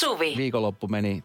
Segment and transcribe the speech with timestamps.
[0.00, 0.34] Suvi.
[0.36, 1.24] Viikonloppu meni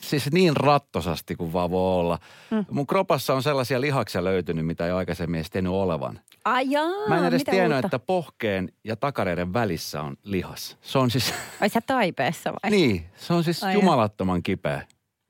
[0.00, 2.18] siis niin rattosasti kuin vaan voi olla.
[2.50, 2.64] Mm.
[2.70, 6.20] Mun kropassa on sellaisia lihaksia löytynyt, mitä ei aikaisemmin edes tiennyt olevan.
[6.44, 7.86] Ai jaa, Mä en edes tiennyt, uutta?
[7.86, 10.76] että pohkeen ja takareiden välissä on lihas.
[10.82, 12.70] Se on siis, Ai sä taipeessa vai?
[12.70, 14.82] niin, se on siis Ai jumalattoman kipeä.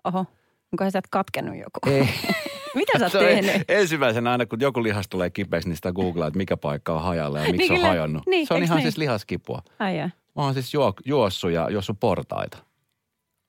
[0.04, 0.26] Oho,
[0.72, 1.80] onkohan sä katkennut joku?
[1.90, 2.08] Ei.
[2.78, 3.62] Mitä sä oot Se tehnyt?
[3.68, 7.38] ensimmäisenä aina, kun joku lihas tulee kipeäksi, niin sitä googlaa, että mikä paikka on hajalla
[7.38, 7.88] ja miksi Niin on kyllä.
[7.88, 8.22] hajonnut.
[8.26, 8.82] Niin, se on ihan niin?
[8.82, 9.62] siis lihaskipua.
[9.78, 10.10] Ai jaa.
[10.36, 12.58] Mä oon siis juo, juossut ja juossut portaita.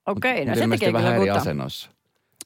[0.06, 1.90] Okei, no Mut se tekee vähän eri asennossa.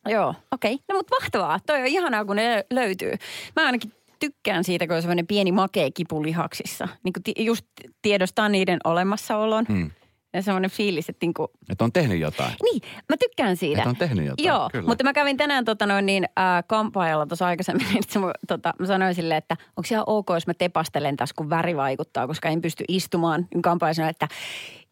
[0.09, 0.78] Joo, okei.
[0.88, 1.59] No mutta mahtavaa.
[1.66, 3.12] Toi on ihanaa, kun ne löytyy.
[3.56, 6.88] Mä ainakin tykkään siitä, kun on semmoinen pieni makea kipu lihaksissa.
[7.04, 7.66] Niin kuin ti- just
[8.02, 9.64] tiedostaa niiden olemassaolon.
[9.68, 9.90] Mm.
[10.34, 12.52] Ja semmoinen fiilis, että niinku, Että on tehnyt jotain.
[12.62, 13.79] niin, mä tykkään siitä.
[13.79, 14.87] Että on tehnyt jotain, Joo, kyllä.
[14.88, 18.74] mutta mä kävin tänään tota noin niin äh, kampaajalla tuossa aikaisemmin, niin se, mu- tota,
[18.79, 22.48] mä sanoin silleen, että onko ihan ok, jos mä tepastelen tässä, kun väri vaikuttaa, koska
[22.48, 23.46] en pysty istumaan.
[23.54, 24.29] Niin kampaaja sanoi, että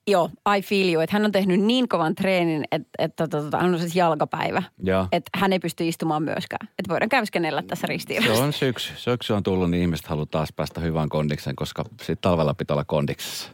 [0.06, 3.74] joo, I feel you, että hän on tehnyt niin kovan treenin, että, että tota, hän
[3.74, 4.62] on siis jalkapäivä.
[4.82, 5.06] Joo.
[5.12, 6.68] Että hän ei pysty istumaan myöskään.
[6.78, 8.44] Että voidaan käyskennellä tässä Se ristiinvasta.
[8.44, 8.92] on syksy.
[8.96, 12.84] Syksy on tullut, niin ihmiset haluaa taas päästä hyvään kondikseen, koska sitten talvella pitää olla
[12.84, 13.50] kondiksessa.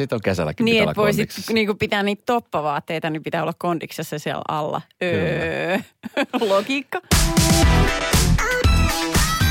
[0.00, 1.52] Sitten on kesälläkin Niin, pitää olla voisit kondiksessa.
[1.52, 4.80] niin pitää niitä toppavaatteita, niin pitää olla kondiksessa siellä alla.
[5.02, 5.78] Öö.
[6.48, 7.00] Logiikka.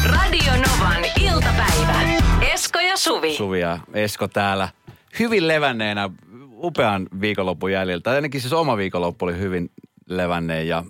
[0.05, 2.01] Radio Novan iltapäivä.
[2.53, 3.33] Esko ja Suvi.
[3.33, 4.69] Suvi ja Esko täällä
[5.19, 6.09] hyvin levänneenä
[6.51, 8.11] upean viikonlopun jäljiltä.
[8.11, 9.71] Ainakin siis oma viikonloppu oli hyvin
[10.09, 10.83] levänneen ja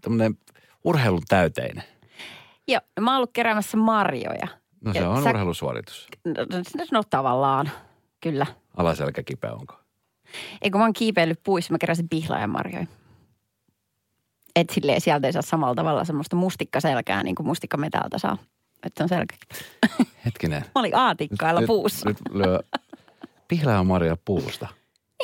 [0.00, 0.34] tämmöinen
[0.84, 1.84] urheilun täyteinen.
[2.68, 4.46] Joo, mä oon ollut keräämässä marjoja.
[4.84, 6.06] No se Ja on sä- urheilusuoritus.
[6.24, 7.70] No, no, no tavallaan,
[8.20, 8.46] kyllä.
[8.76, 9.74] Alaselkä kipeä onko?
[10.62, 12.86] Eikö mä oon kiipeillyt puissa, mä keräsin pihlaajan marjoja.
[14.56, 18.38] Et silleen sieltä ei saa samalla tavalla semmoista mustikkaselkää, niin kuin mustikkametältä saa.
[18.86, 19.36] Että on selkä.
[20.24, 20.60] Hetkinen.
[20.62, 22.08] Mä olin aatikkailla Nyt- puussa.
[22.08, 22.60] Nyt lyö
[23.48, 24.68] pihlää Maria puusta.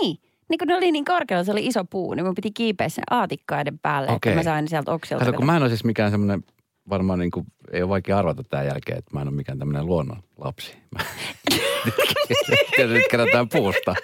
[0.00, 0.18] Niin.
[0.48, 3.04] Niin kun ne oli niin korkealla, se oli iso puu, niin mun piti kiipeä sen
[3.10, 4.30] aatikkaiden päälle, Okei.
[4.32, 5.24] että mä sain sieltä oksilta.
[5.24, 6.44] Kato, kun mä en ole siis mikään semmoinen,
[6.88, 9.86] varmaan niin kuin, ei ole vaikea arvata tämän jälkeen, että mä en ole mikään tämmöinen
[9.86, 10.76] luonnon lapsi.
[10.94, 11.00] Mä,
[12.86, 13.94] nyt kerätään puusta.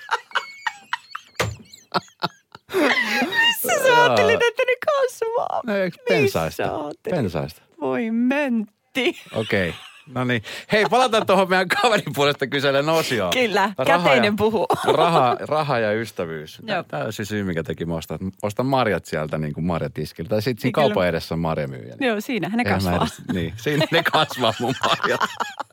[3.67, 5.61] Sä ajattelit, että ne kasvaa.
[5.67, 6.73] No eikö Missä pensaista?
[7.11, 7.63] Pensaista.
[7.81, 9.21] Voi mentti.
[9.35, 9.69] Okei.
[9.69, 9.81] Okay.
[10.07, 10.43] No niin.
[10.73, 13.31] Hei, palataan tuohon meidän kaverin puolesta kyselen osioon.
[13.31, 14.67] Kyllä, Raha käteinen ja, puhuu.
[14.85, 16.63] Raha, raha ja ystävyys.
[16.89, 20.29] Tämä on se syy, mikä teki mä ostan, ostan marjat sieltä niin kuin marjatiskiltä.
[20.29, 21.97] Tai sitten siinä Niin kaupan edessä on marjamyyjä.
[22.01, 22.97] Joo, siinähän ne kasvaa.
[22.97, 25.21] Edes, niin, siinä ne kasvaa mun marjat.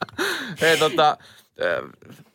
[0.61, 1.17] Hei tota,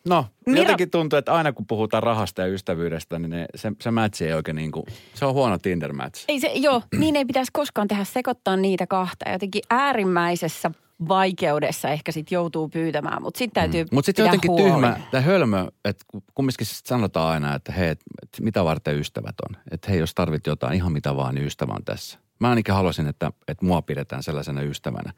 [0.05, 3.91] no Mira- jotenkin tuntuu, että aina kun puhutaan rahasta ja ystävyydestä, niin ne, se, se
[3.91, 6.25] match ei oikein niin kuin, se on huono Tinder-match.
[6.27, 9.29] Ei se, joo, niin ei pitäisi koskaan tehdä sekoittaa niitä kahta.
[9.29, 10.71] Jotenkin äärimmäisessä
[11.09, 14.63] vaikeudessa ehkä sit joutuu pyytämään, mutta sitten täytyy Mutta sitten jotenkin huoli.
[14.63, 19.35] tyhmä, tämä hölmö, että kumminkin sit sanotaan aina, että hei, et, et mitä varten ystävät
[19.49, 19.61] on.
[19.71, 22.19] Että hei, jos tarvit jotain, ihan mitä vaan, niin ystävä on tässä.
[22.39, 25.13] Mä ainakin haluaisin, että, että mua pidetään sellaisena ystävänä.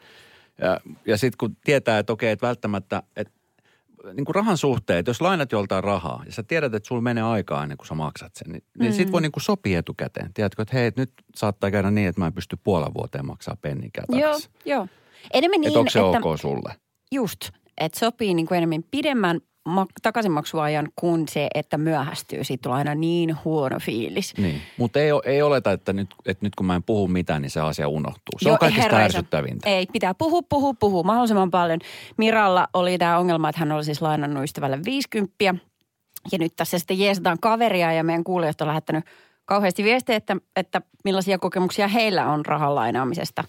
[0.62, 3.34] Ja, ja sitten kun tietää, että okei, että välttämättä, että
[4.14, 7.24] niin kuin rahan suhteen, että jos lainat joltain rahaa ja sä tiedät, että sulla menee
[7.24, 10.34] aikaa ennen kuin sä maksat sen, niin, niin sit voi niin kuin sopia etukäteen.
[10.34, 14.06] Tiedätkö, että hei, nyt saattaa käydä niin, että mä en pysty puolen vuoteen maksaa pennikään
[14.20, 14.88] Joo, joo.
[15.34, 16.76] Enemmän Niin, että onko se että ok sulle?
[17.12, 17.40] just,
[17.78, 22.44] että sopii niin kuin enemmän pidemmän ma- takaisinmaksuajan kuin se, että myöhästyy.
[22.44, 24.34] Siitä tulee aina niin huono fiilis.
[24.38, 27.50] Niin, mutta ei, ei oleta, että nyt, että nyt kun mä en puhu mitään, niin
[27.50, 28.40] se asia unohtuu.
[28.40, 29.06] Se Joo, on kaikista herra isä.
[29.06, 29.70] ärsyttävintä.
[29.70, 31.80] Ei, pitää puhua, puhua, puhua mahdollisimman paljon.
[32.18, 35.36] Miralla oli tämä ongelma, että hän oli siis lainannut ystävälle 50.
[36.32, 39.04] Ja nyt tässä sitten jeesataan kaveria ja meidän kuulijat on lähettänyt
[39.46, 43.44] kauheasti viestejä, että, että millaisia kokemuksia heillä on rahan lainaamisesta.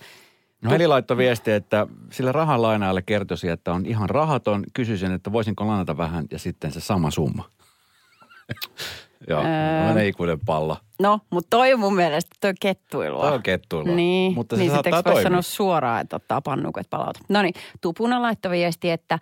[0.62, 4.64] No Heli laittoi viestiä, että sille rahan lainaajalle kertoisi, että on ihan rahaton.
[4.74, 7.44] Kysyisin, että voisinko lainata vähän ja sitten se sama summa.
[9.28, 9.94] Joo, Öö.
[9.96, 10.02] öö.
[10.04, 10.76] ikuinen pallo.
[11.00, 13.22] No, mutta toi on mun mielestä toi kettuilua.
[13.22, 13.94] Toi on kettuilua.
[13.94, 15.22] Niin, Mutta se niin saattaa sitten voi toimia.
[15.30, 17.20] sanoa suoraan, että ottaa pannukot palauta.
[17.28, 19.18] No niin, Tupuna laittoi viesti, että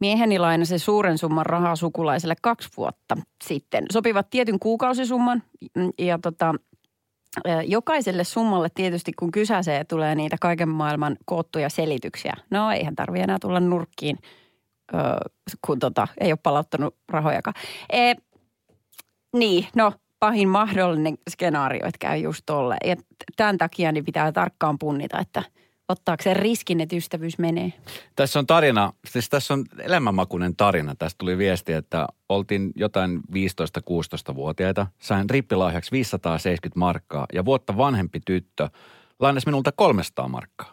[0.00, 3.84] mieheni lainasi suuren summan rahaa sukulaiselle kaksi vuotta sitten.
[3.92, 5.42] Sopivat tietyn kuukausisumman
[5.76, 6.54] mm, ja tota,
[7.66, 12.32] jokaiselle summalle tietysti kun kysäsee tulee niitä kaiken maailman koottuja selityksiä.
[12.50, 14.18] No eihän tarvi enää tulla nurkkiin,
[15.66, 17.54] kun tota, ei ole palauttanut rahojakaan.
[17.92, 18.14] E,
[19.36, 22.76] niin, no pahin mahdollinen skenaario, että käy just tolle.
[22.84, 22.96] Ja
[23.36, 25.42] tämän takia niin pitää tarkkaan punnita, että
[25.88, 27.72] ottaako se riskin, että ystävyys menee.
[28.16, 30.94] Tässä on tarina, siis tässä on elämänmakuinen tarina.
[30.94, 34.86] Tästä tuli viesti, että oltiin jotain 15-16-vuotiaita.
[34.98, 38.68] Sain rippilahjaksi 570 markkaa ja vuotta vanhempi tyttö
[39.18, 40.72] lainasi minulta 300 markkaa.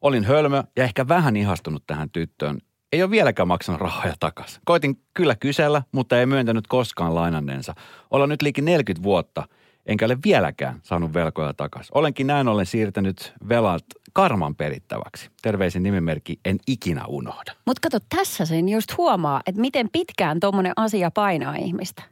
[0.00, 2.58] Olin hölmö ja ehkä vähän ihastunut tähän tyttöön
[2.92, 4.62] ei ole vieläkään maksanut rahoja takaisin.
[4.64, 7.74] Koitin kyllä kysellä, mutta ei myöntänyt koskaan lainanneensa.
[8.10, 9.48] Olen nyt liikin 40 vuotta,
[9.86, 11.90] enkä ole vieläkään saanut velkoja takaisin.
[11.94, 15.30] Olenkin näin ollen siirtänyt velat karman perittäväksi.
[15.42, 17.52] Terveisin nimimerkki en ikinä unohda.
[17.66, 22.02] Mutta kato, tässä sen just huomaa, että miten pitkään tuommoinen asia painaa ihmistä.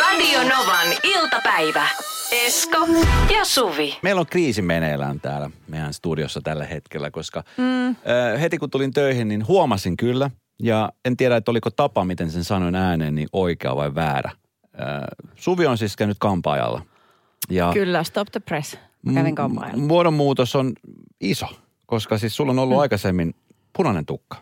[0.00, 1.86] Radio Novan iltapäivä.
[2.32, 2.86] Esko
[3.34, 3.98] ja Suvi.
[4.02, 7.88] Meillä on kriisi meneillään täällä meidän studiossa tällä hetkellä, koska mm.
[7.88, 7.94] äh,
[8.40, 10.30] heti kun tulin töihin, niin huomasin kyllä,
[10.62, 14.30] ja en tiedä, että oliko tapa, miten sen sanoin ääneen, niin oikea vai väärä.
[14.80, 15.04] Äh,
[15.34, 16.82] Suvi on siis käynyt kampaajalla.
[17.50, 18.78] Ja Kyllä, stop the press.
[19.02, 19.82] Mä kävin kampaajalla.
[19.82, 20.72] m- muodonmuutos on
[21.20, 21.46] iso,
[21.86, 22.80] koska siis sulla on ollut mm.
[22.80, 23.34] aikaisemmin
[23.76, 24.36] punainen tukka.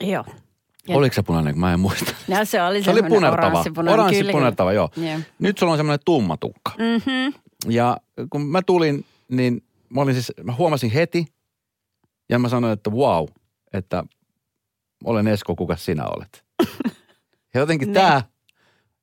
[0.00, 0.24] Joo.
[0.88, 2.14] Ja- Oliko se punainen, mä en muista?
[2.28, 3.46] No, se oli Se oli punertava.
[3.48, 4.90] oranssipunainen, Oranssi kyllä, punertava, joo.
[4.96, 5.18] Joo.
[5.38, 6.72] Nyt sulla on semmoinen tumma tukka.
[6.78, 7.34] Mhm.
[7.72, 7.96] Ja
[8.30, 11.26] kun mä tulin, niin mä olin siis, mä huomasin heti
[12.28, 13.26] ja mä sanoin, että wow,
[13.72, 14.04] että
[15.04, 16.44] olen Esko, kuka sinä olet.
[17.54, 17.94] Ja jotenkin Niin.
[17.94, 18.22] tämä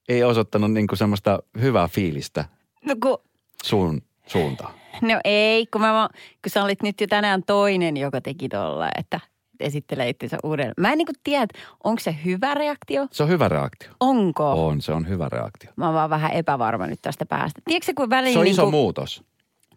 [0.10, 2.46] ei osoittanut niinku semmoista hyvää fiilistä
[2.86, 3.18] No kun
[3.64, 4.74] sun suuntaan.
[5.02, 6.10] No ei, kun, mä,
[6.44, 9.20] kun sä olit nyt jo tänään toinen, joka teki tuolla, että
[9.60, 10.74] esittelee itsensä uudelleen.
[10.78, 11.48] Mä en niin kuin tiedä,
[11.84, 13.08] onko se hyvä reaktio?
[13.12, 13.90] Se on hyvä reaktio.
[14.00, 14.68] Onko?
[14.68, 15.72] On, se on hyvä reaktio.
[15.76, 17.62] Mä oon vaan vähän epävarma nyt tästä päästä.
[17.66, 18.34] Tiedätkö kun väliin...
[18.34, 19.24] Se on niin iso kuin, muutos.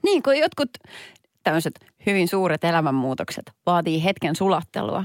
[0.02, 0.70] Niin, kun jotkut
[1.44, 1.74] tämmöiset
[2.06, 5.04] hyvin suuret elämänmuutokset vaatii hetken sulattelua.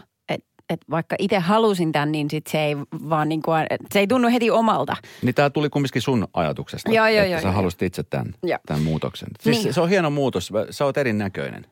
[0.69, 2.77] Et, et vaikka itse halusin tämän, niin sit se ei
[3.09, 4.95] vaan niin kuin, se ei tunnu heti omalta.
[5.21, 6.91] Niin tämä tuli kumminkin sun ajatuksesta.
[6.91, 7.53] Joo, joo, että joo, sä joo.
[7.55, 8.59] halusit itse tämän, Joo.
[8.65, 9.29] tämän muutoksen.
[9.39, 9.73] Siis Niin.
[9.73, 10.51] se on hieno muutos.
[10.69, 11.65] Sä oot erinäköinen,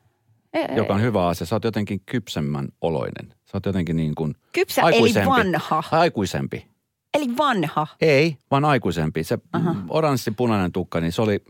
[0.52, 1.46] Ei, joka on hyvä asia.
[1.46, 3.28] Sä oot jotenkin kypsemmän oloinen.
[3.44, 5.28] Sä oot jotenkin niin kuin Kypsä eli aikuisempi.
[5.30, 5.82] vanha.
[5.90, 6.66] Aikuisempi.
[7.14, 7.86] Eli vanha.
[8.00, 9.24] Ei, vaan aikuisempi.
[9.24, 9.74] Se Aha.
[9.88, 11.44] oranssi punainen tukka, niin se oli,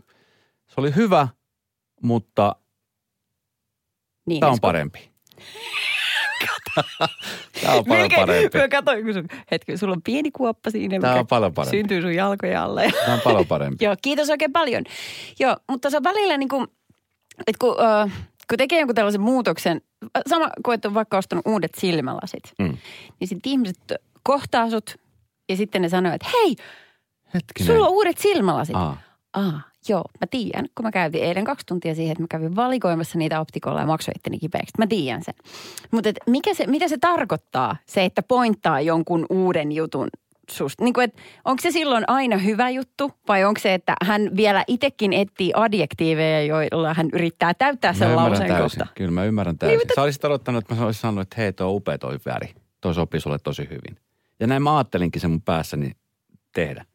[0.67, 1.27] se oli hyvä,
[2.01, 2.55] mutta
[4.25, 5.09] Niin, tämä on parempi.
[7.61, 8.57] tämä on paljon Melkein- parempi.
[8.57, 11.77] Mä katsoin, kun sun, hetki, sulla on pieni kuoppa siinä, Tää mikä on paljon parempi.
[11.77, 12.91] syntyy sun jalkojen alle.
[13.01, 13.83] Tämä on paljon parempi.
[13.85, 14.83] Joo, kiitos oikein paljon.
[15.39, 16.67] Joo, mutta se on välillä niin kuin,
[17.47, 18.11] että kun, äh,
[18.49, 19.81] kun tekee jonkun tällaisen muutoksen,
[20.29, 22.77] sama kuin että on vaikka ostanut uudet silmälasit, Mm.
[23.19, 23.79] niin sitten ihmiset
[24.23, 24.95] kohtaa sut
[25.49, 26.55] ja sitten ne sanoo, että hei,
[27.33, 27.73] Hetkinen.
[27.73, 28.75] sulla on uudet silmälasit.
[28.75, 28.97] Aa,
[29.33, 33.17] Aa, joo, mä tiedän, kun mä käytin eilen kaksi tuntia siihen, että mä kävin valikoimassa
[33.17, 34.73] niitä optikolla ja maksoin itteni kipeäksi.
[34.77, 35.33] Mä tiedän sen.
[35.91, 40.07] Mutta mikä se, mitä se tarkoittaa, se, että pointtaa jonkun uuden jutun
[40.51, 40.83] susta?
[40.83, 44.63] Niin kuin, että onko se silloin aina hyvä juttu vai onko se, että hän vielä
[44.67, 48.87] itsekin etsii adjektiiveja, joilla hän yrittää täyttää sen lauseen kohta?
[48.95, 49.79] Kyllä mä ymmärrän täysin.
[49.95, 52.53] Sä olisit odottanut, että mä olisin sanonut, että hei, tuo on upea toi väri.
[52.81, 53.97] Toi sopii sulle tosi hyvin.
[54.39, 55.91] Ja näin mä ajattelinkin sen mun päässäni
[56.53, 56.85] tehdä.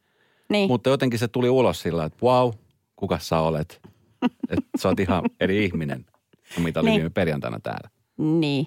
[0.49, 0.69] Niin.
[0.69, 2.53] Mutta jotenkin se tuli ulos sillä, että wow,
[2.99, 3.81] kuka sä olet?
[4.51, 6.07] Että sä oot ihan eri ihminen
[6.55, 6.97] kuin mitä oli Niin.
[6.97, 7.91] viime perjantaina täällä.
[8.17, 8.67] Niin,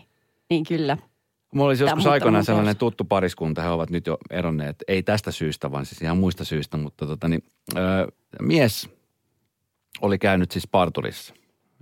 [0.49, 0.97] niin kyllä.
[1.53, 5.71] Mulla olisi joskus aikoinaan sellainen tuttu pariskunta, he ovat nyt jo eronneet, ei tästä syystä,
[5.71, 7.43] vaan siis ihan muista syistä, mutta tota niin,
[7.77, 8.07] ö,
[8.41, 8.89] mies
[10.01, 11.33] oli käynyt siis parturissa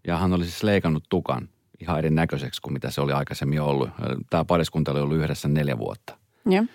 [0.07, 1.49] ja hän oli siis leikannut tukan
[1.81, 3.89] ihan erinäköiseksi kuin mitä se oli aikaisemmin ollut.
[4.29, 6.17] Tämä pariskunta oli ollut yhdessä neljä vuotta.
[6.45, 6.65] Joo.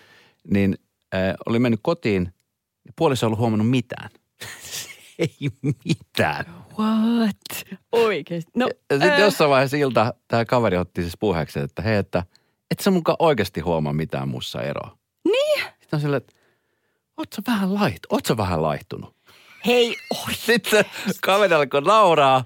[0.51, 0.77] Niin
[1.13, 2.33] ö, oli mennyt kotiin
[2.85, 4.09] ja puoliso ei ollut huomannut mitään.
[5.19, 5.49] ei
[5.85, 6.45] mitään.
[6.79, 7.77] What?
[7.91, 8.51] Oikeesti?
[8.55, 12.23] No, Ja sitten ää, jossain vaiheessa ilta tämä kaveri otti siis puheeksi, että hei, että
[12.71, 14.97] et sä mukaan oikeasti huomaa mitään mussa eroa.
[15.25, 15.63] Niin?
[15.79, 16.33] Sitten on silleen, että
[17.17, 19.15] oot sä vähän, lait, oot sä vähän laihtunut.
[19.65, 19.95] Hei,
[20.27, 20.33] oi.
[20.33, 20.85] Sitten
[21.21, 22.43] kaveri alkoi nauraa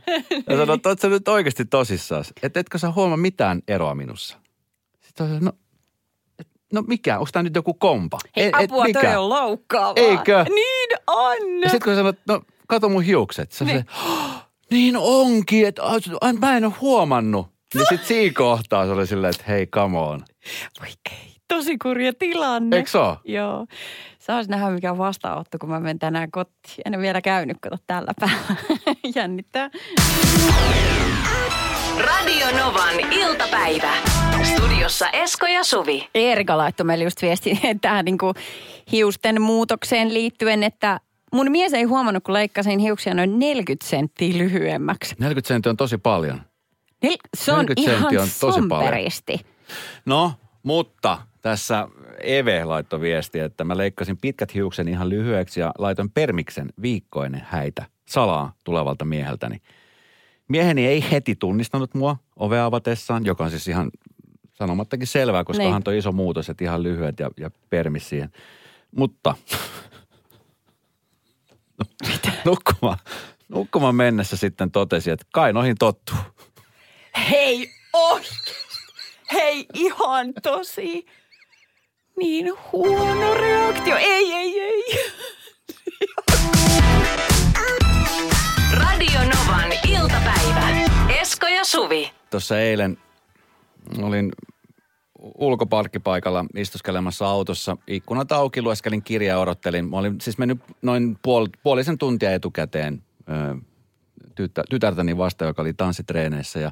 [0.49, 2.25] ja sanoi, että oot sä nyt oikeasti tosissaan.
[2.43, 4.37] Että etkö sä huomaa mitään eroa minussa.
[5.01, 5.51] Sitten on no,
[6.39, 8.19] et, no mikä, onko tämä nyt joku kompa?
[8.35, 9.01] Hei, Et- et apua, mikä?
[9.01, 9.93] toi on loukkaavaa.
[10.03, 10.45] Eikö?
[10.55, 11.37] Niin on.
[11.61, 13.51] Ja sitten kun sanot, no kato mun hiukset.
[13.51, 13.75] Sä Niin.
[13.75, 13.85] niin.
[14.69, 15.81] niin onkin, että
[16.39, 17.47] mä en ole huomannut.
[17.73, 20.23] Niin sit siinä kohtaa se oli silleen, että hei, come on.
[20.81, 22.77] Oikein, tosi kurja tilanne.
[22.77, 23.17] Eikö se oo?
[23.25, 23.65] Joo.
[24.19, 26.81] Saas nähdä, mikä on vastaanotto, kun mä menen tänään kotiin.
[26.85, 28.55] En ole vielä käynyt, kato tällä päällä.
[29.15, 29.69] Jännittää.
[31.97, 33.93] Radio Novan iltapäivä.
[34.43, 36.09] Studiossa Esko ja Suvi.
[36.15, 38.33] Eerika laittoi meille just viesti tähän niin kuin
[38.91, 40.99] hiusten muutokseen liittyen, että
[41.33, 45.15] mun mies ei huomannut, kun leikkasin hiuksia noin 40 senttiä lyhyemmäksi.
[45.19, 46.41] 40 senttiä on tosi paljon.
[47.05, 48.53] Nel- se on 40 ihan on tosi paljon.
[48.83, 49.39] somperisti.
[50.05, 50.33] No,
[50.63, 51.87] mutta tässä
[52.23, 57.85] Eve laittoi viesti, että mä leikkasin pitkät hiuksen ihan lyhyeksi ja laitoin permiksen viikkoinen häitä
[58.09, 59.57] salaa tulevalta mieheltäni.
[60.47, 63.91] Mieheni ei heti tunnistanut mua ovea avatessaan, joka on siis ihan
[64.53, 65.73] sanomattakin selvää, koska Niin.
[65.73, 68.29] hän toi iso muutos, että ihan lyhyet ja, ja permis siihen.
[68.95, 69.35] Mutta
[72.45, 72.97] nukkuma,
[73.49, 76.17] nukkuma mennessä sitten totesi, että kai noihin tottuu.
[77.29, 78.51] Hei, oikeesti.
[79.33, 81.05] Hei, ei ihan tosi.
[82.17, 83.97] Niin huono reaktio.
[83.97, 84.83] Ei, ei, ei.
[88.71, 90.69] Radio Novan iltapäivä.
[91.21, 92.11] Esko ja Suvi.
[92.29, 92.97] Tuossa eilen
[94.01, 94.31] olin
[95.19, 97.77] ulkoparkkipaikalla istuskelemassa autossa.
[97.87, 99.89] Ikkunat auki, lueskelin kirjaa ja odottelin.
[99.89, 103.55] Mä olin siis mennyt noin puol, puolisen tuntia etukäteen ö,
[104.35, 106.59] tytär, tytärtäni vasta, joka oli tanssitreeneissä.
[106.59, 106.71] Ja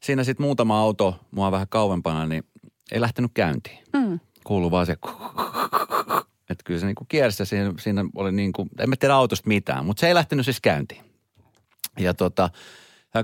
[0.00, 2.44] siinä sitten muutama auto mua vähän kauempana, niin
[2.92, 3.78] ei lähtenyt käyntiin.
[3.92, 4.20] Mm.
[4.44, 4.96] Kuuluu vaan se
[6.50, 9.86] että kyllä se niinku kiersi ja siinä, siinä oli niinku, en mä tiedä autosta mitään,
[9.86, 11.04] mutta se ei lähtenyt siis käyntiin.
[11.98, 12.50] Ja tota,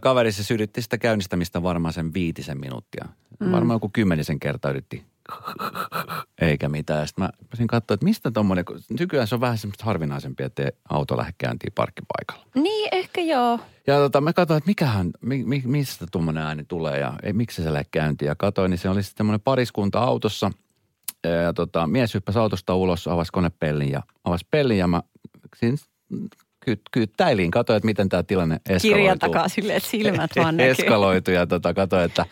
[0.00, 3.08] kaveri se yritti sitä käynnistämistä varmaan sen viitisen minuuttia.
[3.40, 3.52] Mm.
[3.52, 5.04] Varmaan joku kymmenisen kertaa yritti
[6.40, 7.08] eikä mitään.
[7.08, 8.64] Sitten mä pääsin katsoa, että mistä tuommoinen,
[9.00, 12.46] nykyään se on vähän semmoista harvinaisempi, että auto lähde käyntiin parkkipaikalla.
[12.54, 13.60] Niin, ehkä joo.
[13.86, 17.62] Ja tota, mä katsoin, että mikähän, mi, mi, mistä tuommoinen ääni tulee ja ei, miksi
[17.62, 18.26] se lähde käyntiin.
[18.26, 20.50] Ja katsoin, niin se oli sitten semmoinen pariskunta autossa.
[21.24, 25.02] Ja, ja tota, mies hyppäsi autosta ulos, avasi konepellin ja avasi pellin ja mä
[25.56, 25.76] siinä
[26.64, 28.90] ky, kyttäilin, katsoin, että miten tämä tilanne eskaloituu.
[28.90, 30.70] Kirjan takaa silleen, että silmät vaan näkyy.
[30.70, 32.26] Eskaloitui ja tota, katsoin, että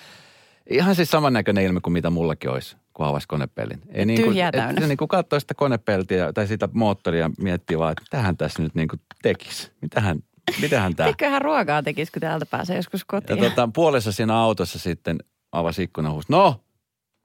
[0.71, 3.81] ihan siis samannäköinen ilme kuin mitä mullakin olisi, kun avasi konepellin.
[3.93, 4.81] Ei niin kuin, täynnä.
[4.81, 8.75] Se niin kuin katsoi sitä konepeltiä tai sitä moottoria miettii vaan, että tähän tässä nyt
[8.75, 9.71] niin kuin tekisi.
[9.81, 10.19] Mitähän,
[10.61, 11.07] mitähän tämä?
[11.07, 13.39] Eiköhän ruokaa tekisi, kun täältä pääsee joskus Ja kotiin.
[13.39, 15.19] tota, puolessa siinä autossa sitten
[15.53, 16.61] avasi ikkunan huusi, no,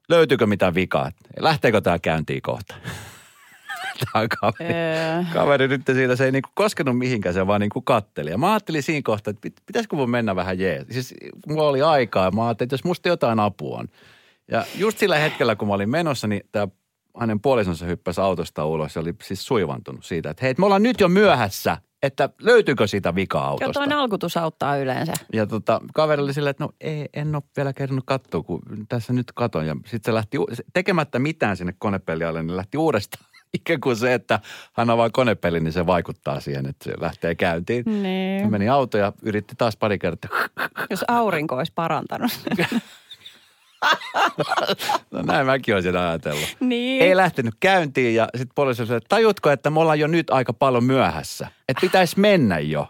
[0.08, 1.10] löytyykö mitään vikaa?
[1.40, 2.74] Lähteekö tämä käyntiin kohta?
[4.12, 5.24] Tämä kaveri, Öö.
[5.32, 8.30] kaveri nyt siitä, se ei niinku koskenut mihinkään, se vaan niinku katteli.
[8.30, 10.86] Ja mä ajattelin siinä kohtaa, että pit- pitäisikö mun mennä vähän jees.
[10.90, 11.14] Siis
[11.48, 13.88] mulla oli aikaa ja mä ajattelin, että jos musta jotain apua on.
[14.50, 16.68] Ja just sillä hetkellä, kun mä olin menossa, niin tämä
[17.20, 21.00] hänen puolisonsa hyppäsi autosta ulos ja oli siis suivantunut siitä, että hei, me ollaan nyt
[21.00, 23.72] jo myöhässä, että löytyykö siitä vika Joo, autosta.
[23.72, 25.12] toinen alkutus auttaa yleensä.
[25.32, 29.12] Ja tota, kaveri oli silleen, että no ei, en ole vielä kerännyt katsoa, kun tässä
[29.12, 29.66] nyt katon.
[29.66, 30.38] Ja sitten se lähti
[30.72, 33.24] tekemättä mitään sinne konepelialle, niin lähti uudestaan.
[33.54, 34.40] Ikään kuin se, että
[34.72, 38.02] hän avaa konepeli, niin se vaikuttaa siihen, että se lähtee käyntiin.
[38.02, 38.42] Niin.
[38.42, 40.30] Hän meni auto ja yritti taas pari kertaa.
[40.90, 42.30] Jos aurinko olisi parantanut.
[45.10, 46.56] No näin mäkin olisin ajatellut.
[46.60, 47.02] niin.
[47.02, 50.52] Ei lähtenyt käyntiin ja sitten poliisi oli, että tajutko, että me ollaan jo nyt aika
[50.52, 51.46] paljon myöhässä.
[51.68, 52.88] Että pitäisi mennä jo.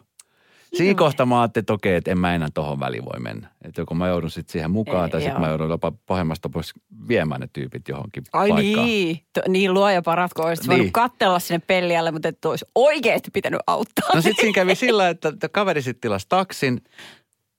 [0.75, 3.49] Siinä kohtaa mä ajattelin, että okei, että en mä enää tohon väliin voi mennä.
[3.65, 6.73] Että joko mä joudun sitten siihen mukaan Ei, tai sitten mä joudun jopa pahemmasta pois
[7.09, 8.87] viemään ne tyypit johonkin Ai paikkaan.
[8.87, 10.77] niin, to, niin luoja paratko, olisit Niin.
[10.79, 14.09] voinut katsella sinne pellialle, mutta et olisi oikeasti pitänyt auttaa.
[14.15, 16.81] No sitten siinä kävi sillä, että että kaveri sitten tilasi taksin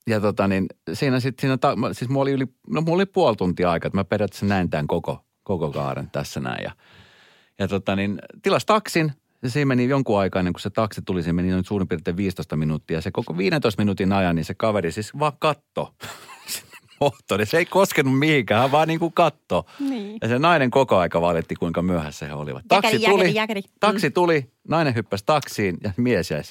[0.08, 3.36] ja tota niin, siinä sitten, siinä, ta- siis mulla oli yli, no mulla oli puoli
[3.36, 6.64] tuntia aikaa, että mä periaatteessa näin tämän koko, koko kaaren tässä näin.
[6.64, 6.72] Ja,
[7.60, 9.12] ja tota niin, tilasi taksin
[9.44, 12.18] ja siinä meni jonkun aikaa ennen kuin se taksi tuli, se meni noin suurin piirtein
[12.18, 12.98] 15 minuuttia.
[12.98, 15.94] Ja se koko 15 minuutin ajan, niin se kaveri siis vaan katto
[17.02, 17.46] moottori.
[17.46, 19.66] Se ei koskenut mihinkään, hän vaan niin kuin katto.
[19.80, 20.18] Niin.
[20.22, 22.64] Ja se nainen koko aika valitti, kuinka myöhässä he olivat.
[22.68, 23.62] Taksi Jäkäri, tuli, jäkäri, jäkäri.
[23.62, 23.74] Mm.
[23.80, 26.42] taksi tuli, nainen hyppäsi taksiin ja mies jäi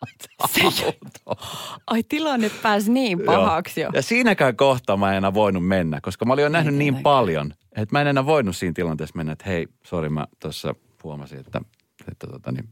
[0.64, 1.36] autoon.
[1.86, 3.90] Ai tilanne pääsi niin pahaksi jo.
[3.94, 7.02] Ja siinäkään kohtaa mä en enää voinut mennä, koska mä olin jo nähnyt niin tietenkään.
[7.02, 11.40] paljon, että mä en enää voinut siinä tilanteessa mennä, että hei, sori mä tuossa huomasin,
[11.40, 11.60] että,
[12.12, 12.68] että tota, niin,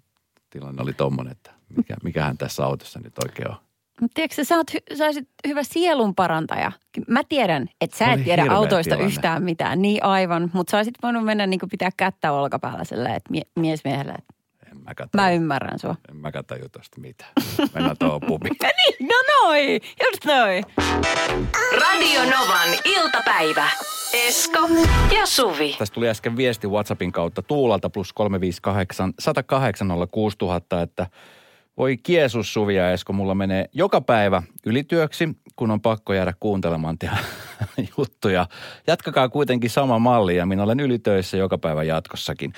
[0.50, 3.56] tilanne oli tommonen, että mikä, mikähän tässä autossa nyt oikein on.
[4.00, 4.66] Mutta tiedätkö, sä, oot,
[4.98, 6.72] sä olisit hyvä sielun parantaja.
[7.08, 9.06] Mä tiedän, että sä Oli et tiedä autoista tilanne.
[9.14, 9.82] yhtään mitään.
[9.82, 13.84] Niin aivan, mutta sä olisit voinut mennä niin pitää kättä olkapäällä silleen, että mie, mies
[13.84, 14.34] miehelle, että
[14.70, 15.94] En mä katso, mä ymmärrän sua.
[16.10, 17.30] en mä katso jutusta mitään.
[17.74, 18.56] Mennään tuohon pubiin.
[18.62, 20.64] Niin, no noin, just noin.
[21.80, 23.68] Radio Novan iltapäivä.
[24.14, 24.68] Esko
[25.16, 25.76] ja Suvi.
[25.78, 31.06] Tästä tuli äsken viesti WhatsAppin kautta Tuulalta plus 358 108 6000, että
[31.76, 36.98] voi Kiesus Suvi ja Esko, mulla menee joka päivä ylityöksi, kun on pakko jäädä kuuntelemaan
[36.98, 37.18] teidän
[37.98, 38.46] juttuja.
[38.86, 42.52] Jatkakaa kuitenkin sama malli ja minä olen ylitöissä joka päivä jatkossakin.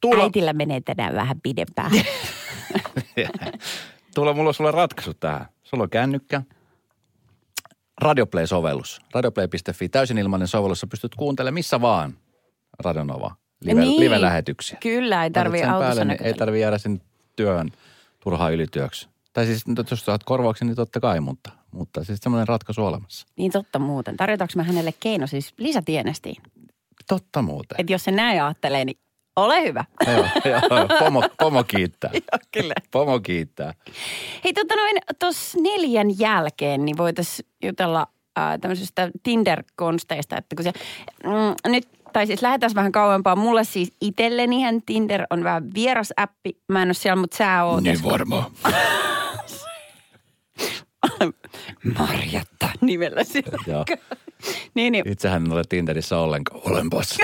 [0.00, 1.90] Tuula, Äitillä menee tänään vähän pidempään.
[4.14, 5.46] Tuula, mulla on sulle ratkaisu tähän.
[5.62, 6.42] Sulla on kännykkä,
[8.02, 9.00] Radioplay-sovellus.
[9.14, 10.80] Radioplay.fi, täysin ilmainen sovellus.
[10.80, 12.14] Sä pystyt kuuntelemaan missä vaan
[12.84, 14.00] Radionova live, Niin.
[14.00, 14.78] live-lähetyksiä.
[14.82, 16.22] Kyllä, ei tarvii autossa päälle, niin.
[16.22, 17.00] Ei tarvii jäädä sen
[17.36, 17.70] työn
[18.20, 19.08] turhaa ylityöksi.
[19.32, 23.26] Tai siis nyt jos saat korvauksen, niin totta kai, mutta, mutta siis semmoinen ratkaisu olemassa.
[23.36, 24.16] Niin totta muuten.
[24.16, 26.42] Tarjotaanko mä hänelle keino siis lisätienestiin?
[27.08, 27.80] Totta muuten.
[27.80, 28.98] Että jos se näin ajattelee, niin
[29.36, 29.84] ole hyvä.
[30.06, 30.60] joo, joo,
[30.98, 32.10] pomo, pomo kiittää.
[32.14, 32.74] Joo, kyllä.
[32.90, 33.74] Pomo kiittää.
[34.44, 38.06] Hei tota noin, tuossa neljän jälkeen niin voitaisiin jutella
[38.38, 40.72] äh, tämmöisistä Tinder-konsteista, että kun se
[41.24, 43.36] mm, nyt, tai siis lähdetään vähän kauempaa.
[43.36, 46.56] Mulle siis itsellenihän Tinder on vähän vieras appi.
[46.68, 47.82] Mä en ole siellä, mutta sä oot.
[47.82, 48.50] Niin varmaan.
[51.98, 53.58] Marjatta nimellä siellä.
[53.66, 53.84] Joo.
[54.74, 55.08] Niin, niin.
[55.08, 56.60] Itsehän en ole Tinderissä ollenkaan.
[56.64, 57.18] Olenpas.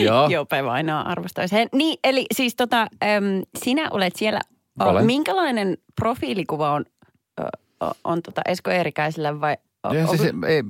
[0.00, 0.28] Joo.
[0.28, 1.54] Jope vainaa arvostaisi.
[1.56, 4.40] He, niin, eli siis tota, äm, sinä olet siellä.
[4.80, 5.06] Olen.
[5.06, 6.84] Minkälainen profiilikuva on,
[7.40, 7.44] ö,
[7.84, 9.56] o- on tota Esko Eerikäisellä vai?
[9.88, 10.62] o- Ja siis, ei,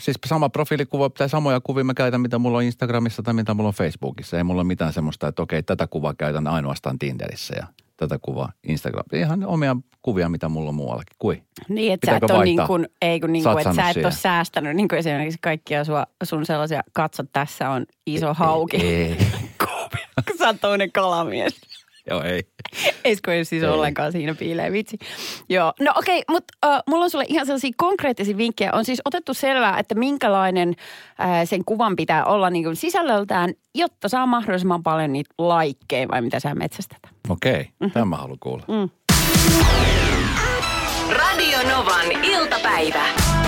[0.00, 3.68] siis sama profiilikuva tai samoja kuvia mä käytän, mitä mulla on Instagramissa tai mitä mulla
[3.68, 4.36] on Facebookissa.
[4.36, 7.66] Ei mulla ole mitään semmoista, että okei, tätä kuvaa käytän ainoastaan Tinderissä ja
[7.96, 9.16] tätä kuvaa Instagramissa.
[9.16, 11.16] Ihan omia kuvia, mitä mulla on muuallakin.
[11.18, 11.42] Kui?
[11.68, 14.12] Niin, että sä et ole niin kuin, ei kun, niin kuin, että sä et ole
[14.12, 18.76] säästänyt niin kuin esimerkiksi kaikkia sua, sun sellaisia, katso tässä on iso hauki.
[18.76, 19.16] Ei.
[20.28, 21.60] Kun sä oot toinen kalamies.
[22.10, 22.42] Joo, ei.
[23.04, 23.68] Esko ei siis Ei.
[23.68, 24.98] ollenkaan siinä piilee vitsi.
[25.48, 28.72] Joo, no okei, mutta uh, mulla on sulle ihan sellaisia konkreettisia vinkkejä.
[28.72, 34.08] On siis otettu selvää, että minkälainen uh, sen kuvan pitää olla niin kuin sisällöltään, jotta
[34.08, 37.00] saa mahdollisimman paljon niitä laikkeja vai mitä sä metsästät.
[37.28, 37.90] Okei, mm-hmm.
[37.90, 38.64] tämän mä haluan kuulla.
[38.68, 38.90] Mm.
[41.10, 43.04] Radio Novan iltapäivä.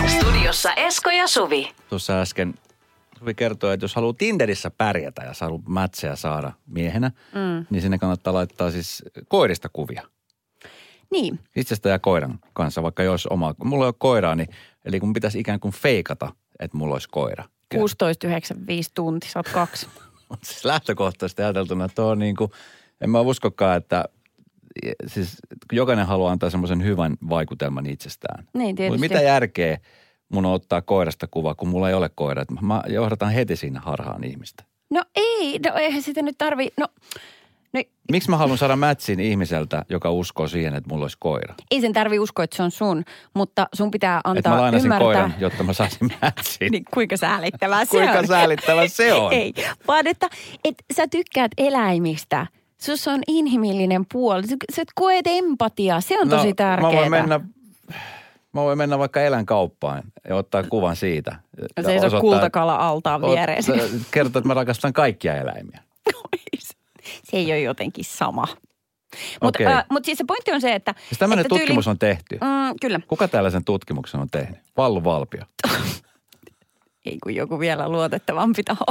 [0.06, 1.70] Studiossa Esko ja Suvi.
[1.88, 2.54] Tuossa äsken
[3.18, 7.66] Suvi kertoi, että jos haluaa Tinderissä pärjätä ja haluaa mätsejä saada miehenä, mm.
[7.70, 10.02] niin sinne kannattaa laittaa siis koirista kuvia.
[11.10, 13.54] Niin, Itsestä ja koiran kanssa, vaikka jos oma.
[13.64, 14.48] Mulla ei ole koiraa, niin
[14.84, 17.44] eli kun pitäisi ikään kuin feikata, että mulla olisi koira.
[17.75, 17.80] 16,95
[18.94, 19.87] tunti, sä oot kaksi.
[20.42, 22.50] Siis lähtökohtaisesti ajateltuna, että on niin kuin,
[23.00, 24.04] en mä uskokaan, että
[25.06, 25.37] siis
[25.70, 28.44] kun jokainen haluaa antaa semmoisen hyvän vaikutelman itsestään.
[28.54, 28.98] Niin, tietysti.
[28.98, 29.78] Mutta mitä järkeä
[30.32, 32.44] mun on ottaa koirasta kuva, kun mulla ei ole koira?
[32.61, 34.64] Mä johdatan heti siinä harhaan ihmistä.
[34.90, 36.87] No ei, no eihän sitä nyt tarvi, no,
[37.73, 37.82] no
[38.12, 41.54] Miksi mä haluan saada mätsin ihmiseltä, joka uskoo siihen, että mulla olisi koira?
[41.70, 43.04] ei sen tarvi uskoa, että se on sun,
[43.35, 45.04] mutta sun pitää Että antaa mä lainasin ymmärtää.
[45.06, 46.68] koiran, jotta mä saisin mätsin.
[46.73, 48.26] Niin kuinka säälittävää se Kuinka on.
[48.26, 49.32] säälittävä se on?
[49.32, 49.54] Ei,
[49.88, 50.28] vaan että,
[50.64, 52.47] että sä tykkäät eläimistä.
[52.80, 54.42] Sus on inhimillinen puoli.
[54.75, 56.00] Sä, koet empatiaa.
[56.00, 56.90] Se on tosi tärkeää.
[56.90, 57.40] No, Mä voin mennä,
[58.55, 61.37] mä voin mennä vaikka eläinkauppaan ja ottaa kuvan siitä.
[61.81, 63.73] Se ei ole kultakala altaan vieressä.
[64.11, 65.82] Kertoo, että mä rakastan kaikkia eläimiä.
[67.25, 68.47] se ei ole jotenkin sama.
[69.43, 69.75] Mutta okay.
[69.75, 70.95] äh, mut siis se pointti on se, että...
[71.08, 72.34] Siis tämmöinen että tutkimus on tehty.
[72.34, 73.00] Mm, kyllä.
[73.08, 74.58] Kuka tällaisen tutkimuksen on tehnyt?
[74.76, 75.45] Vallu Valpio.
[77.06, 78.84] Ei kun joku vielä luotettavampi taho.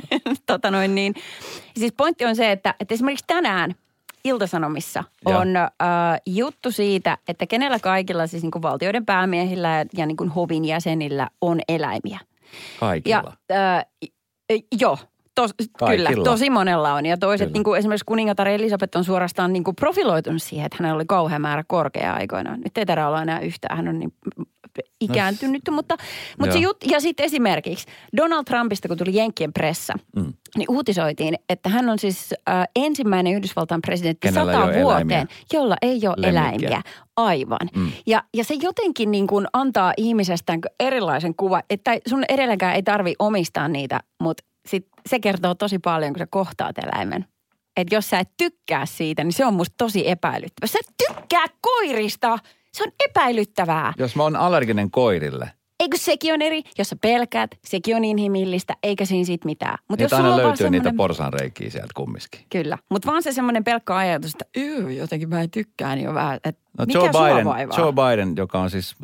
[0.46, 1.14] tota noin niin.
[1.76, 3.74] Siis pointti on se, että, että esimerkiksi tänään
[4.24, 5.70] Iltasanomissa on äh,
[6.26, 10.64] juttu siitä, että kenellä kaikilla siis niin kuin valtioiden päämiehillä ja, ja niin kuin hovin
[10.64, 12.18] jäsenillä on eläimiä.
[12.80, 13.32] Kaikilla.
[13.50, 13.84] Ja, äh,
[14.80, 14.98] joo,
[15.34, 16.10] tos, Kaikilla.
[16.10, 17.06] kyllä, tosi monella on.
[17.06, 17.54] Ja toiset, Kyllä.
[17.54, 21.42] niin kuin esimerkiksi kuningatar Elisabeth on suorastaan niin kuin profiloitunut siihen, että hänellä oli kauhean
[21.42, 22.60] määrä korkea aikoinaan.
[22.60, 24.12] Nyt ei tarvitse olla enää yhtään, hän on niin
[25.00, 25.62] ikääntynyt.
[25.70, 25.96] mutta,
[26.38, 30.32] mutta se jut, ja sitten esimerkiksi Donald Trumpista, kun tuli Jenkkien pressa, Mm.
[30.56, 34.80] niin uutisoitiin, että hän on siis äh, ensimmäinen Yhdysvaltain presidentti Kenellä sata vuoteen,
[35.10, 35.26] eläimiä.
[35.52, 36.30] jolla ei ole Lemmikkejä.
[36.30, 36.82] eläimiä.
[37.16, 37.68] Aivan.
[37.76, 37.92] Mm.
[38.06, 43.14] Ja, ja se jotenkin niin kuin antaa ihmisestään erilaisen kuvan, että sun edelläkään ei tarvi
[43.18, 47.24] omistaa niitä, mutta sit se kertoo tosi paljon, kun sä kohtaat eläimen.
[47.76, 50.66] Että jos sä et tykkää siitä, niin se on musta tosi epäilyttävää.
[50.66, 52.38] Sä tykkää koirista!
[52.74, 53.92] Se on epäilyttävää.
[53.98, 56.62] Jos mä oon allerginen koirille, Eikö sekin on eri?
[56.78, 59.78] Jos sä pelkäät, sekin on inhimillistä, eikä siinä sit mitään.
[59.88, 62.40] Mut niin jos aina löytyy niitä semmonen- porsanreikiä sieltä kumminkin.
[62.50, 66.14] Kyllä, mutta vaan se semmoinen pelkkä ajatus, että "Yy, jotenkin mä en tykkää, niin on
[66.14, 67.78] vähän, että No mikä Joe Biden, vaivaa?
[67.78, 68.94] Joe Biden, joka on siis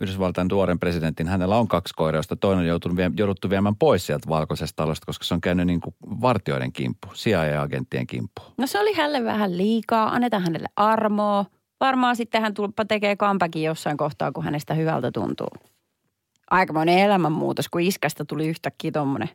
[0.00, 4.06] Yhdysvaltain tuoren presidentin, hänellä on kaksi koiraa, josta toinen on joutunut vie, jouduttu viemään pois
[4.06, 8.42] sieltä valkoisesta talosta, koska se on käynyt niin kuin vartioiden kimppu, CIA-agenttien kimppu.
[8.58, 11.44] No se oli hänelle vähän liikaa, annetaan hänelle armoa.
[11.80, 15.48] Varmaan sitten hän tulppa tekee comebackin jossain kohtaa, kun hänestä hyvältä tuntuu.
[16.50, 19.30] Aikamoinen elämänmuutos, kun iskästä tuli yhtäkkiä tommonen.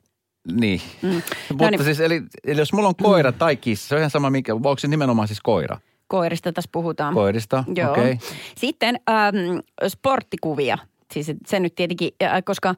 [0.51, 0.81] Niin.
[1.01, 1.09] Mm.
[1.09, 1.15] Mm.
[1.49, 1.83] Mutta No niin.
[1.83, 4.77] siis, eli, eli jos mulla on koira tai kissa, se on ihan sama, mikä, onko
[4.77, 5.77] se nimenomaan siis koira?
[6.07, 7.13] Koirista tässä puhutaan.
[7.13, 7.85] Koirista, okei.
[7.85, 8.17] Okay.
[8.57, 9.35] Sitten ähm,
[9.87, 10.77] sporttikuvia.
[11.13, 12.75] Siis se nyt tietenkin, äh, koska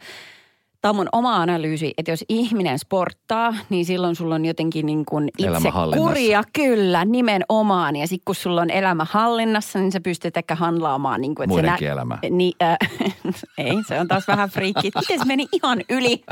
[0.86, 5.06] tämä on mun oma analyysi, että jos ihminen sporttaa, niin silloin sulla on jotenkin niin
[5.06, 7.96] kuin itse kuria, kyllä, nimenomaan.
[7.96, 11.22] Ja sitten kun sulla on elämä hallinnassa, niin sä pystyt ehkä handlaamaan.
[11.22, 12.18] Niin kuin, että Muidenkin se elämä.
[12.30, 12.78] Niin, äh,
[13.58, 14.92] ei, se on taas vähän friikki.
[14.96, 16.24] Miten se meni ihan yli?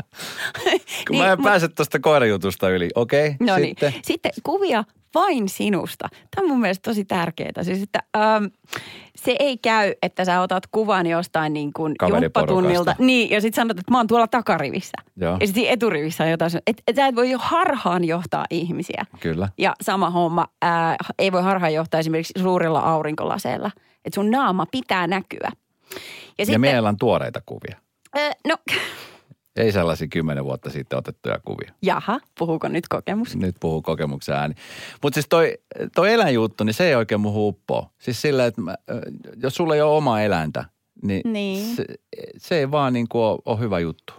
[1.08, 3.92] Kun mä en mut- pääse tuosta koirajutusta yli, okei, okay, No sitten.
[3.92, 4.02] niin.
[4.04, 6.08] Sitten kuvia vain sinusta.
[6.34, 7.62] Tämä on mun mielestä tosi tärkeää.
[7.62, 8.44] Siis, että ähm,
[9.16, 12.96] se ei käy, että sä otat kuvan jostain niin kuin jumppatunnilta.
[12.98, 14.96] Niin, ja sitten sanot, että mä oon tuolla takarivissä.
[15.16, 15.36] Joo.
[15.40, 16.50] Ja sitten eturivissä on jotain.
[16.66, 19.04] Että et sä et voi jo harhaan johtaa ihmisiä.
[19.20, 19.48] Kyllä.
[19.58, 23.70] Ja sama homma, ää, ei voi harhaan johtaa esimerkiksi suurilla aurinkolaseilla.
[24.04, 25.48] Että sun naama pitää näkyä.
[25.50, 26.00] Ja,
[26.38, 27.76] Ja sitten, meillä on tuoreita kuvia.
[28.14, 28.56] ää, no,
[29.56, 31.72] Ei sellaisia kymmenen vuotta sitten otettuja kuvia.
[31.82, 33.36] jaha, puhuuko nyt kokemus?
[33.36, 34.54] Nyt puhuu kokemuksen ääni.
[35.02, 35.58] Mutta siis toi,
[35.94, 37.88] toi eläinjuttu, niin se ei oikein muuhun uppoo.
[37.98, 38.74] Siis sillä, että mä,
[39.42, 40.64] jos sulla ei ole omaa eläintä,
[41.02, 41.76] niin, Niin.
[41.76, 41.84] Se,
[42.36, 44.12] se ei vaan niin kuin ole, ole hyvä juttu.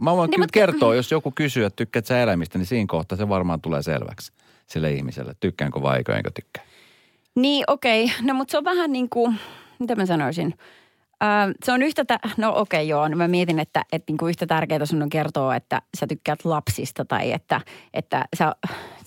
[0.00, 2.86] Mä voin Niin, kyllä mutta- kertoa, jos joku kysyy, että tykkäät sä eläimistä, niin siinä
[2.88, 4.32] kohtaa se varmaan tulee selväksi
[4.66, 5.34] sille ihmiselle.
[5.40, 6.64] Tykkäänkö vai eikö, enkö tykkää.
[7.34, 8.04] Niin, okei.
[8.04, 8.16] Okay.
[8.22, 9.36] No, mutta se on vähän niin kuin,
[9.78, 10.54] mitä mä sanoisin?
[11.22, 14.18] Öö, se on yhtä, tä- no okei okay, joo, no mä mietin, että, että niin
[14.18, 17.60] kuin yhtä tärkeää sun on kertoa, että sä tykkäät lapsista tai että,
[17.94, 18.54] että sä,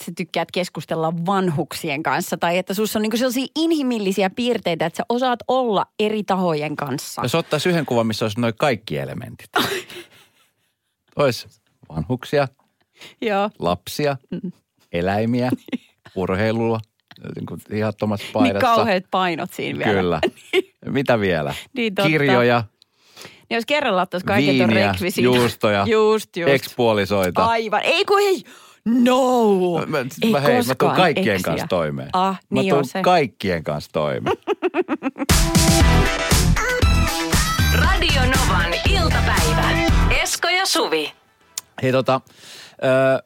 [0.05, 4.97] sä tykkäät keskustella vanhuksien kanssa tai että sussa on niin kuin sellaisia inhimillisiä piirteitä, että
[4.97, 7.21] sä osaat olla eri tahojen kanssa.
[7.21, 9.49] Jos ottaisi yhden kuvan, missä olisi noin kaikki elementit.
[11.15, 11.47] Olisi
[11.89, 12.47] vanhuksia,
[13.21, 13.49] Joo.
[13.59, 14.51] lapsia, Mm.
[14.91, 15.51] eläimiä,
[16.15, 16.79] urheilua,
[17.35, 18.75] niin kuin ihattomassa Niin paidassa.
[18.75, 19.93] kauheat painot siinä vielä.
[20.01, 20.19] Kyllä.
[20.85, 21.53] Mitä vielä?
[21.77, 22.09] Niin totta.
[22.09, 22.63] Kirjoja,
[23.49, 25.35] Niin jos kerralla ottaisi kaiken tuon viiniä, rekvisiitan.
[25.35, 26.49] juustoja, Just, just.
[26.49, 27.45] ekspuolisoita.
[27.45, 27.81] Aivan.
[27.83, 28.43] Ei kun ei.
[28.85, 29.15] No.
[29.87, 31.45] Mä, ei mä, hei, mä tuun koskaan kaikkien eksiä.
[31.51, 32.09] kanssa toimeen.
[32.13, 33.01] Ah, mä niin tuun on se.
[33.01, 34.37] kaikkien kanssa toimeen.
[37.73, 39.69] Radio Novan iltapäivä.
[40.21, 41.13] Esko ja Suvi.
[41.83, 42.21] Hei tota,
[42.83, 43.23] ö,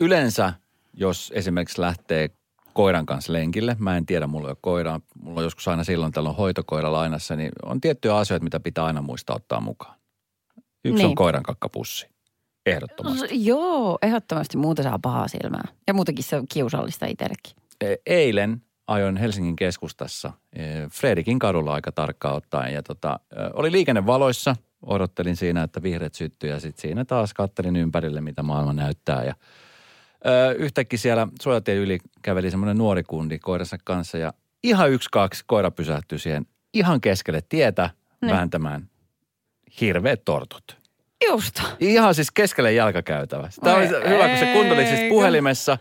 [0.00, 0.52] yleensä
[0.94, 2.28] jos esimerkiksi lähtee
[2.74, 6.12] koiran kanssa lenkille, mä en tiedä, mulla ei ole koiraa, mulla on joskus aina silloin
[6.12, 9.94] tällä on hoitokoira lainassa, niin on tiettyjä asioita, mitä pitää aina muistaa ottaa mukaan.
[10.84, 11.06] Yksi Niin.
[11.08, 12.08] on koiran kakkapussi,
[12.66, 13.46] ehdottomasti.
[13.46, 15.68] Joo, ehdottomasti muuta saa pahaa silmää.
[15.86, 17.52] Ja muutenkin se on kiusallista itsellekin.
[17.80, 23.72] E- Eilen ajoin Helsingin keskustassa e, Fredikin kadulla aika tarkkaan ottaen ja tota, ö, oli
[23.72, 24.56] liikennevaloissa.
[24.86, 29.24] Odottelin siinä, että vihreät syttyi ja sitten siinä taas kattelin ympärille, mitä maailma näyttää.
[29.24, 29.34] Ja,
[30.58, 34.32] yhtäkkiä siellä suojatien yli käveli semmoinen nuori kundi koiransa kanssa ja
[34.62, 37.90] ihan yksi, kaksi koira pysähtyi siihen ihan keskelle tietä
[38.22, 38.32] Niin.
[38.34, 38.88] vääntämään
[39.80, 40.76] hirveät tortut.
[41.28, 41.60] Just.
[41.80, 43.48] Ihan siis keskelle jalkakäytävä.
[43.64, 45.08] Tämä oli hyvä, kun se kuunteli siis eikö?
[45.08, 45.78] puhelimessa.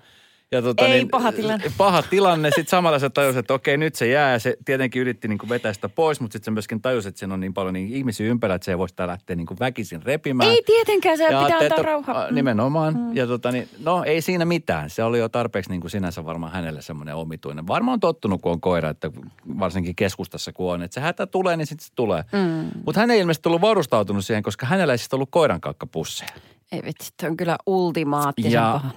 [0.54, 1.72] Ja tota, Ei, paha tilanne.
[1.78, 2.50] Paha tilanne.
[2.50, 4.40] Sitten samalla se tajusi, että okei, nyt se jää.
[4.40, 7.34] Se tietenkin yritti niin kuin vetää sitä pois, mutta sitten se myöskin tajusi, että siinä
[7.34, 10.04] on niin paljon niin ihmisiä ympärillä, että se ei voi sitä lähteä niin kuin väkisin
[10.04, 10.50] repimään.
[10.50, 12.12] Ei tietenkään, se Ja pitää antaa rauha.
[12.24, 12.94] a, Nimenomaan.
[12.98, 13.16] Mm.
[13.16, 14.90] Ja tota, niin, no ei siinä mitään.
[14.90, 17.68] Se oli jo tarpeeksi niin kuin sinänsä varmaan hänelle semmoinen omituinen.
[17.68, 19.12] Varmaan on tottunut, kun on koira, että
[19.60, 22.24] varsinkin keskustassa kun on, että se hätä tulee, niin sitten se tulee.
[22.32, 22.70] Mm.
[22.86, 26.32] Mutta hän ei ilmeisesti ollut varustautunut siihen, koska hänellä ei siis ollut koiran kakkapusseja.
[26.72, 28.90] Ei vitsi, on kyllä ultimaattisen Ja- paha.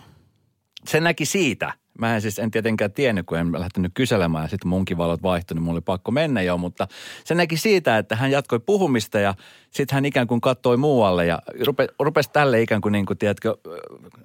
[0.88, 1.72] Se näki siitä.
[1.98, 5.54] Mä en siis en tietenkään tiennyt, kun en lähtenyt kyselemään ja sitten munkin valot vaihtui,
[5.54, 6.88] niin mulla oli pakko mennä jo, mutta
[7.24, 9.34] se näki siitä, että hän jatkoi puhumista ja
[9.70, 13.56] sitten hän ikään kuin kattoi muualle ja rupe, rupesi tälle ikään kuin, niin kuin tiedätkö,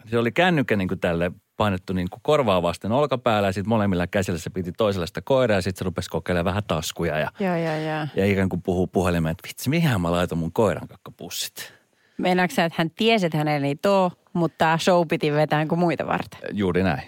[0.09, 4.07] se oli kännykkä niin kuin tälle painettu niin kuin korvaa vasten olkapäällä ja sitten molemmilla
[4.07, 7.55] käsillä se piti toisella sitä koiraa ja sitten se rupesi kokeilemaan vähän taskuja ja, Joo,
[7.55, 8.07] joo, joo.
[8.15, 11.80] ja ikään kuin puhuu puhelimeen, että vitsi, mihin mä laitan mun koiran kakkapussit.
[12.21, 15.79] Meinaatko sä, että hän tiesi, että hänellä ei too, mutta tämä show piti vetää kuin
[15.79, 16.39] muita varten?
[16.57, 17.01] Juuri näin.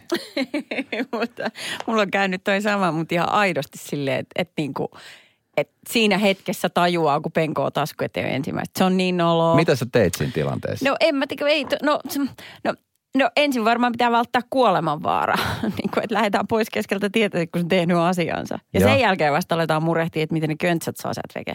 [1.19, 1.43] mutta
[1.87, 4.91] mulla on käynyt toi sama, mutta ihan aidosti silleen, että, että niinku,
[5.57, 8.77] että siinä hetkessä tajuaa, kun penkoo tasku eteen ensimmäistä.
[8.77, 9.55] Se on niin noloa.
[9.55, 10.89] Mitä sä teit siinä tilanteessa?
[10.89, 11.99] No en mä tiedä, ei, no,
[12.63, 12.73] no,
[13.17, 17.63] no ensin varmaan pitää välttää kuolemanvaara, niin kuin, että lähdetään pois keskeltä tietä, kun se
[17.63, 18.59] on tehnyt asiansa.
[18.73, 18.89] Ja Joo.
[18.89, 21.53] sen jälkeen vasta aletaan murehtia, että miten ne köntsät saa sieltä veke.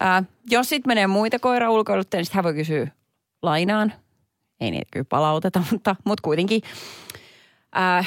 [0.00, 2.88] Ää, jos sitten menee muita koira ulkoiluttajia, niin sitten hän voi kysyä
[3.42, 3.92] lainaan.
[4.60, 6.62] Ei niitä kyllä palauteta, mutta, mutta kuitenkin.
[7.72, 8.04] Ää,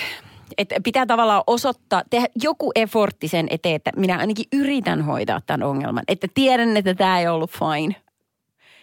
[0.57, 5.67] että pitää tavallaan osoittaa, tehdä joku effortti sen eteen, että minä ainakin yritän hoitaa tämän
[5.67, 6.03] ongelman.
[6.07, 7.95] Että tiedän, että tämä ei ollut fine.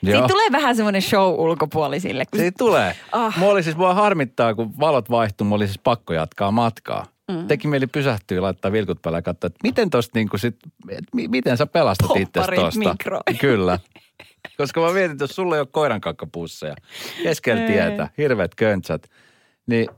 [0.04, 2.24] Siitä tulee vähän semmoinen show ulkopuolisille.
[2.30, 2.96] Kun Siitä tulee.
[3.12, 3.38] Ah.
[3.38, 7.06] Mua oli siis, mua harmittaa, kun valot vaihtuu, mulla oli siis pakko jatkaa matkaa.
[7.32, 7.46] Mm.
[7.46, 10.56] Teki mieli pysähtyä ja laittaa vilkut päälle ja katsoa, että miten tosta niinku sit,
[10.88, 12.78] et mi- miten sä pelastat itse tosta.
[12.78, 13.22] mikroon.
[13.40, 13.78] Kyllä.
[14.56, 16.74] Koska mä mietin, että jos sulla ei ole koiran kakkapusseja
[17.22, 19.10] keskellä tietä, hirveät köntsät,
[19.66, 19.88] niin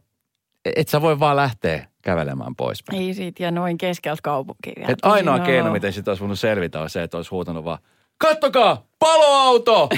[0.77, 2.85] et sä voi vaan lähteä kävelemään pois.
[2.93, 4.87] Ei siitä ja noin keskeltä kaupunkia.
[4.89, 7.79] Et ainoa Tosi keino, miten sitä olisi voinut selvitä, on se, että olisi huutanut vaan,
[8.19, 9.89] kattokaa, paloauto!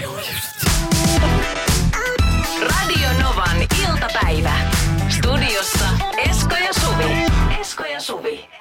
[2.62, 3.56] Radio Novan
[3.88, 4.52] iltapäivä.
[5.08, 5.84] Studiossa
[6.30, 6.67] Esko ja
[8.00, 8.38] Suvi.
[8.38, 8.57] Esko ja